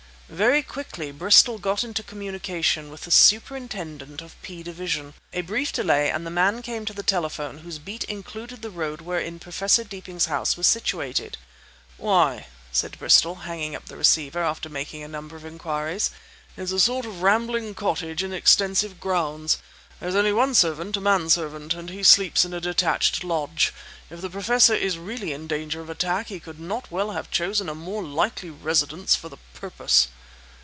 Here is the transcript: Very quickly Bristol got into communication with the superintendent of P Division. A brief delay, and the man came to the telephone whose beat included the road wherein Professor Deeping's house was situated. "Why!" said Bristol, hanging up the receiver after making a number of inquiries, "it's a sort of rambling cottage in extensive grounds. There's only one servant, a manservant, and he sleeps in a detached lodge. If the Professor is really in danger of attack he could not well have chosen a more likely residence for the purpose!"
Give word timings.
Very 0.31 0.63
quickly 0.63 1.11
Bristol 1.11 1.57
got 1.57 1.83
into 1.83 2.03
communication 2.03 2.89
with 2.89 3.01
the 3.01 3.11
superintendent 3.11 4.21
of 4.21 4.41
P 4.41 4.63
Division. 4.63 5.13
A 5.33 5.41
brief 5.41 5.73
delay, 5.73 6.09
and 6.09 6.25
the 6.25 6.29
man 6.31 6.61
came 6.61 6.85
to 6.85 6.93
the 6.93 7.03
telephone 7.03 7.57
whose 7.57 7.79
beat 7.79 8.05
included 8.05 8.61
the 8.61 8.69
road 8.69 9.01
wherein 9.01 9.39
Professor 9.39 9.83
Deeping's 9.83 10.27
house 10.27 10.55
was 10.55 10.67
situated. 10.67 11.37
"Why!" 11.97 12.47
said 12.71 12.97
Bristol, 12.97 13.35
hanging 13.43 13.75
up 13.75 13.87
the 13.87 13.97
receiver 13.97 14.41
after 14.41 14.69
making 14.69 15.03
a 15.03 15.09
number 15.09 15.35
of 15.35 15.43
inquiries, 15.43 16.11
"it's 16.55 16.71
a 16.71 16.79
sort 16.79 17.05
of 17.05 17.21
rambling 17.21 17.75
cottage 17.75 18.23
in 18.23 18.31
extensive 18.31 19.01
grounds. 19.01 19.57
There's 19.99 20.15
only 20.15 20.31
one 20.31 20.53
servant, 20.53 20.95
a 20.95 21.01
manservant, 21.01 21.73
and 21.73 21.89
he 21.89 22.03
sleeps 22.03 22.45
in 22.45 22.53
a 22.53 22.61
detached 22.61 23.25
lodge. 23.25 23.73
If 24.09 24.21
the 24.21 24.29
Professor 24.29 24.73
is 24.75 24.97
really 24.97 25.33
in 25.33 25.47
danger 25.47 25.81
of 25.81 25.89
attack 25.89 26.27
he 26.27 26.39
could 26.39 26.57
not 26.57 26.89
well 26.89 27.11
have 27.11 27.31
chosen 27.31 27.67
a 27.67 27.75
more 27.75 28.01
likely 28.01 28.49
residence 28.49 29.13
for 29.13 29.27
the 29.27 29.37
purpose!" 29.53 30.07